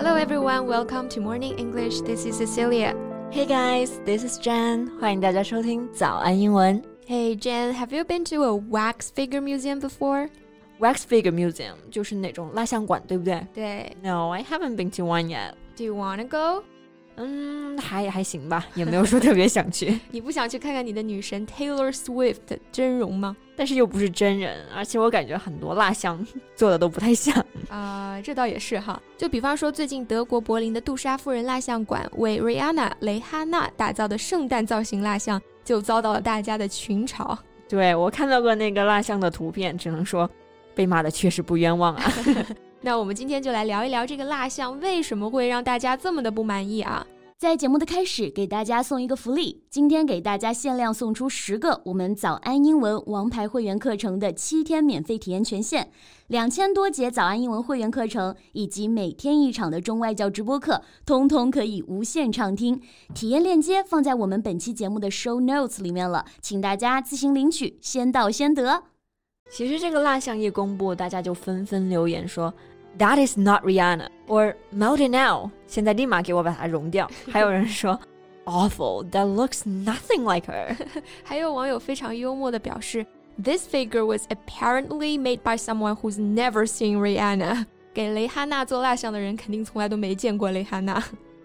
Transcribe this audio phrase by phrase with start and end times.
[0.00, 2.00] Hello everyone, welcome to Morning English.
[2.00, 2.94] This is Cecilia.
[3.30, 4.90] Hey guys, this is Jan.
[4.98, 6.82] 欢迎大家收听早安英文。
[7.06, 10.28] Hey Jan, have you been to a wax figure museum before?
[10.78, 13.46] Wax figure museum 就是那种蜡像馆，对不对？
[13.54, 13.96] 对。
[14.02, 15.52] No, I haven't been to one yet.
[15.76, 16.64] Do you wanna go?
[17.23, 19.99] 嗯，还还行吧，也没有说特别想去。
[20.11, 23.35] 你不想去看看你的女神 Taylor Swift 的真容吗？
[23.55, 27.33] 但是又不是真人，而且我感觉很多蜡像 做的都不太像。
[27.69, 28.99] 啊、这倒也是哈。
[29.17, 37.37] 就比方说，最近德国柏林的杜莎夫人蜡像馆为 Rihanna 蕾哈娜打造的圣诞造型蜡像，就遭到了大家的群嘲。
[37.69, 40.29] 对我看到过那个蜡像的图片，只能说
[40.73, 42.11] 被骂的确实不冤枉啊。
[42.81, 47.05] 那我们今天就来聊一聊这个蜡像为什么会让大家这么的不满意啊？
[47.41, 55.89] 在节目的开始，给大家送一个福利，今天给大家限量送出十个我们早安英文王牌会员课程的七天免费体验权限，
[56.27, 62.79] 两千多节早安英文会员课程以及每天一场的中外教直播课，通通可以无限畅听。
[63.15, 68.83] 体验链接放在我们本期节目的 show notes 里面了，请大家自行领取，先到先得。
[69.49, 72.53] 其实这个蜡像一公布，大家就纷纷留言说
[72.98, 77.10] That is not Rihanna or melt it now，现在立马给我把它融掉。
[77.30, 78.00] 还有人说
[78.46, 80.74] Awful, that looks nothing like her。
[81.22, 83.04] 还有网友非常幽默的表示，
[83.42, 87.66] This figure was apparently made by someone who's never seen Rihanna。
[87.92, 90.94] 给蕾哈娜做蜡像的人肯定从来都没见过蕾哈娜。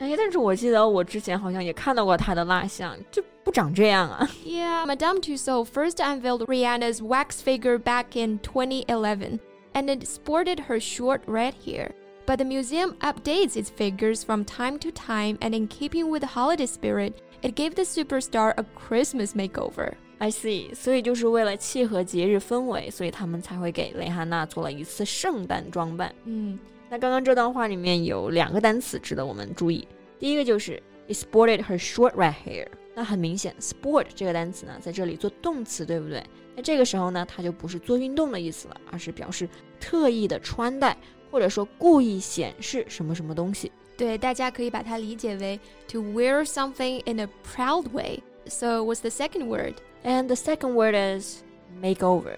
[0.00, 4.28] 哎，但是我记得我之前好像也看到过她的蜡像，就不长这样啊。
[4.44, 9.38] Yeah, Madame Tussauds first unveiled Rihanna's wax figure back in 2011,
[9.74, 11.92] and it sported her short red hair.
[12.26, 16.26] But the museum updates its figures from time to time, and in keeping with the
[16.26, 19.94] holiday spirit, it gave the superstar a Christmas makeover.
[20.18, 26.12] I see，所以就是为了契合节日氛围，所以他们才会给蕾哈娜做了一次圣诞装扮。
[26.24, 26.58] 嗯，
[26.90, 29.86] 那刚刚这段话里面有两个单词值得我们注意，
[30.18, 32.66] 第一个就是 it sported her short red hair。
[32.95, 36.23] 那很明显，sport 这个单词呢，在这里做动词，对不对？
[36.55, 39.49] 那这个时候呢，它就不是做运动的意思了，而是表示
[39.79, 40.95] 特意的穿戴，
[41.31, 43.71] 或者说故意显示什么什么东西。
[43.97, 48.21] 对，大家可以把它理解为 to wear something in a proud way.
[48.45, 49.75] So what's the second word?
[50.03, 51.43] And the second word is
[51.81, 52.37] makeover.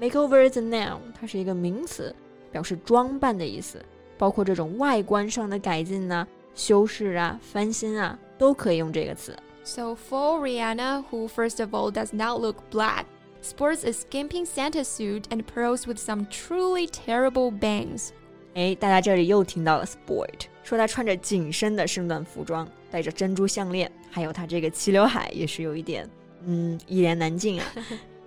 [0.00, 2.14] Makeover is a noun，它是一个名词，
[2.52, 3.84] 表示装扮的意思，
[4.16, 9.36] 包括这种外观上的改进呐、修饰啊、翻新啊，都可以用这个词。
[9.67, 13.05] So for Rihanna, who first of all does not look black,
[13.41, 18.09] sports a skimpy Santa suit and pearls with some truly terrible bangs.
[18.55, 26.07] 哎，大家这里又听到了 sport，说她穿着紧身的圣诞服装，戴着珍珠项链，还有她这个齐刘海也是有一点，
[26.45, 27.67] 嗯，一言难尽啊。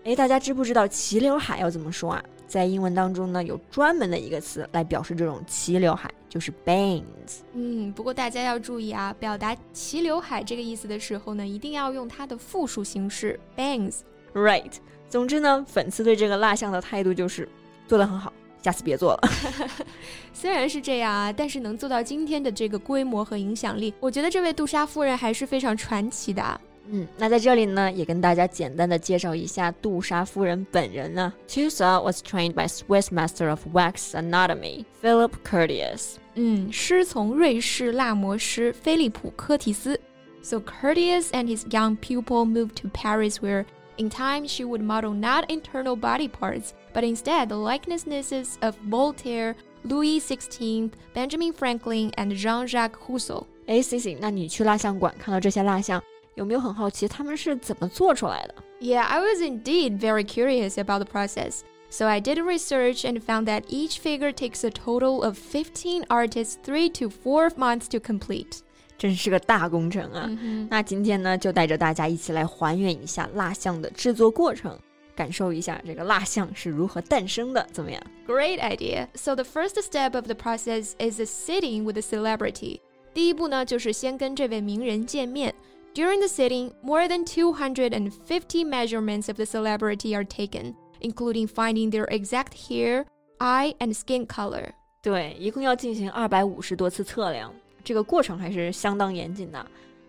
[0.04, 2.24] 哎，大家知不知道齐刘海要怎么说啊？
[2.51, 7.39] 在英文当中呢，有专门的一个词来表示这种齐刘海，就是 bangs。
[7.53, 13.99] 嗯，不过大家要注意啊，表达齐刘海这个意思的时候呢，一定要用它的复数形式 bangs。
[14.33, 14.73] Right，
[15.07, 17.47] 总之呢，粉丝对这个蜡像的态度就是
[17.87, 19.29] 做得很好，下次别做了。
[20.33, 26.59] 虽然是这样啊，但是能做到今天的这个规模和影响力，我觉得这位杜莎夫人还是非常传奇的啊。
[26.93, 31.33] 嗯，那在这里呢，也跟大家简单的介绍一下杜莎夫人本人呢。
[31.47, 36.15] Tussaud was trained by Swiss master of wax anatomy Philip Curtius。
[36.35, 39.99] 嗯，师从瑞士蜡模师菲利普·科提斯。
[40.43, 43.65] So Curtius and his young pupil moved to Paris, where
[43.97, 49.55] in time she would model not internal body parts, but instead the likenesses of Voltaire,
[49.83, 53.45] Louis XVI, Benjamin Franklin, and Jean-Jacques Rousseau。
[53.67, 56.01] 哎，醒醒，那你去蜡像馆看到这些蜡像？
[56.34, 58.54] 有没有很好奇他们是怎么做出来的？
[58.80, 61.60] Yeah, I was indeed very curious about the process.
[61.88, 66.56] So I did research and found that each figure takes a total of 15 artists
[66.64, 68.58] 3 to 4 months to complete.
[68.98, 70.26] 真是个大工程啊！
[70.26, 70.66] Mhm.
[70.70, 74.78] 那今天呢，就带着大家一起来还原一下蜡像的制作过程，
[75.14, 78.02] 感受一下这个蜡像是如何诞生的，怎么样？
[78.26, 79.08] Great idea.
[79.14, 82.80] So the first step of the process is a sitting with the celebrity.
[83.14, 85.54] 第一步呢，就是先跟这位名人见面。
[85.94, 92.04] During the sitting, more than 250 measurements of the celebrity are taken, including finding their
[92.10, 93.06] exact hair,
[93.38, 94.72] eye, and skin color.
[95.02, 97.50] 对，一共要进行二百五十多次测量，
[97.82, 99.66] 这个过程还是相当严谨的。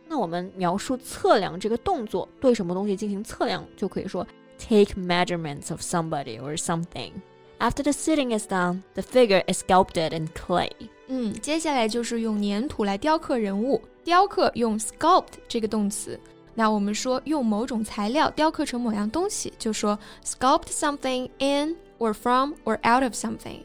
[0.09, 4.25] 那我们描述测量这个动作，对什么东西进行测量，就可以说
[4.57, 7.11] take measurements of somebody or something.
[7.59, 10.69] After the sitting is done, the figure is sculpted in clay.
[11.07, 13.81] 嗯，接下来就是用粘土来雕刻人物。
[14.03, 16.19] 雕刻用 sculpt 这个动词。
[16.53, 23.59] 那我们说用某种材料雕刻成某样东西，就说 sculpt something in or from or out of something。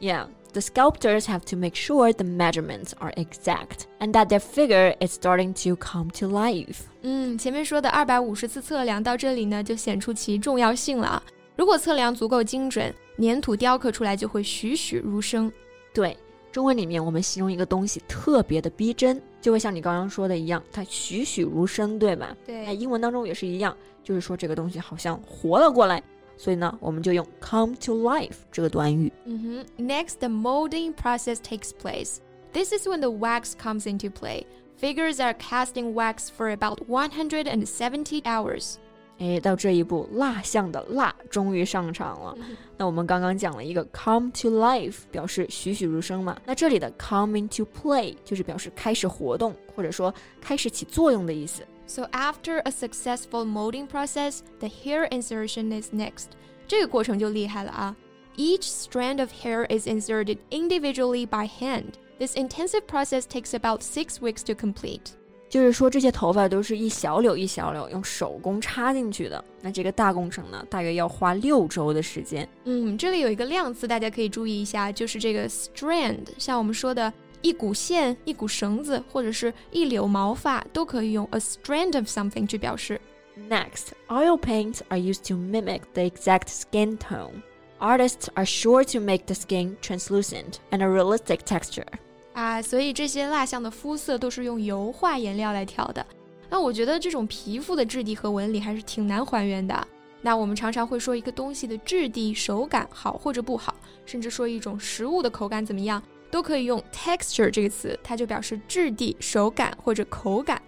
[0.00, 4.94] Yeah, the sculptors have to make sure the measurements are exact and that their figure
[5.00, 6.80] is starting to come to life.
[7.02, 11.22] 嗯，前面说的二百五十次测量到这里呢，就显出其重要性了啊。
[11.56, 15.50] 如果测量足够精准，粘土雕刻出来就会栩栩如生。
[15.94, 16.16] 对，
[16.52, 22.34] 中文里面我们形容一个东西特别的逼真，就会像你刚刚说的一样，它栩栩如生，对吧？
[22.46, 26.02] 对那英文当中也是一样，就是说这个东西好像活了过来。
[26.38, 29.10] 所以呢，我们就用 come to life 这个短语。
[29.24, 32.16] 嗯哼，Next, the molding process takes place.
[32.52, 34.44] This is when the wax comes into play.
[34.78, 38.76] Figures are cast in wax for about 170 hours.
[39.20, 42.36] 哎，到这一步，蜡像的蜡终于上场了。
[42.76, 46.36] 那我们刚刚讲了一个 come to life，表示栩栩如生嘛。
[46.44, 51.62] 那这里的 come into play 就是表示开始活动，或者说开始起作用的意思。
[51.86, 56.26] So after a successful molding process, the hair insertion is next.
[56.68, 57.96] 这个过程就厉害了啊。
[58.36, 61.92] Each strand of hair is inserted individually by hand.
[62.18, 65.12] This intensive process takes about six weeks to complete.
[65.50, 69.42] 就是说，这些头发都是一小绺一小绺用手工插进去的。
[69.62, 72.46] 那这个大工程呢，大约要花六周的时间。
[72.64, 77.12] 嗯，这里有一个量词，大家可以注意一下，就是这个 strand，像我们说的
[77.42, 83.00] 一股线、一股绳子，或者是一绺毛发，都可以用 a strand of something 去表示。
[83.48, 87.42] Next, oil paints are used to mimic the exact skin tone.
[87.78, 91.86] Artists are sure to make the skin translucent and a realistic texture.
[92.32, 96.04] 啊，所以这些蜡像的肤色都是用油画颜料来调的。
[96.48, 99.86] 那我觉得这种皮肤的质地和纹理还是挺难还原的。
[100.22, 110.60] 那我们常常会说一个东西的质地、手感好或者不好，甚至说一种食物的口感怎么样，都可以用 texture 这个词，它就表示质地、手感或者口感。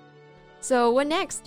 [0.60, 1.40] So what next?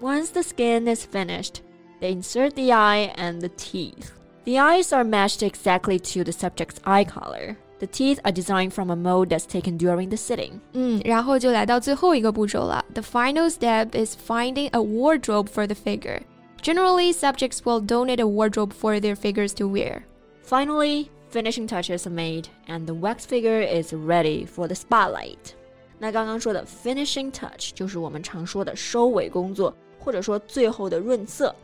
[0.00, 1.56] Once the skin is finished,
[2.00, 4.10] they insert the eye and the teeth.
[4.44, 7.56] The eyes are matched exactly to the subject's eye color.
[7.80, 10.60] The teeth are designed from a mold that's taken during the sitting.
[10.72, 12.84] 嗯，然后就来到最后一个步骤了。
[12.94, 16.22] The final step is finding a wardrobe for the figure.
[16.62, 20.04] Generally, subjects will donate a wardrobe for their figures to wear.
[20.42, 25.52] Finally, finishing touches are made and the wax figure is ready for the spotlight.
[25.98, 31.54] 那刚刚说的 finishing touch 就是我们常说的收尾工作，或者说最后的润色。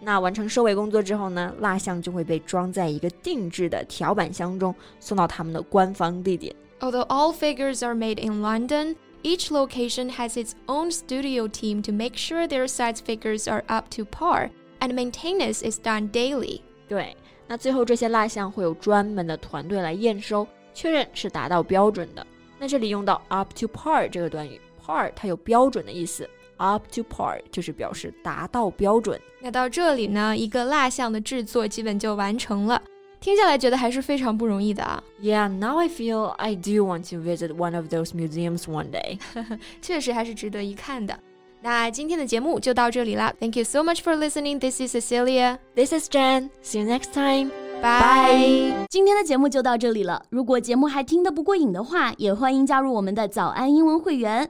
[0.00, 6.54] 那完成收尾工作之后呢，蜡像就会被装在一个定制的条板箱中，送到他们的官方地点。
[6.80, 12.16] Although all figures are made in London, each location has its own studio team to make
[12.16, 14.50] sure their size figures are up to par,
[14.80, 16.60] and maintenance is done daily.
[16.86, 22.26] 对，那最后这些蜡像会有专门的团队来验收，确认是达到标准的。
[22.58, 29.19] 那这里用到 up to par 这个短语，par 它有标准的意思 ，up to par 就是表示达到标准。
[29.41, 32.81] 那到这里呢，一个蜡像的制作基本就完成了。
[33.21, 39.19] 听下来觉得还是非常不容易的啊， Yeah, now I feel I do want to visit one of those museums one day.
[39.81, 41.19] 确实还是值得一看的。
[41.61, 44.59] 那今天的节目就到这里啦，Thank you so much for listening.
[44.59, 45.57] This is Cecilia.
[45.75, 46.49] This is Jen.
[46.63, 47.51] See you next time.
[47.81, 48.73] Bye.
[48.89, 50.23] 今天的节目就到这里了。
[50.29, 54.49] 如果节目还听得不过瘾的话，也欢迎加入我们的早安英文会员。